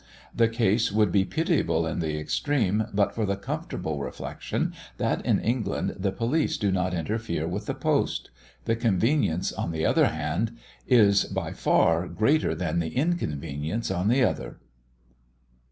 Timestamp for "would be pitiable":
0.91-1.85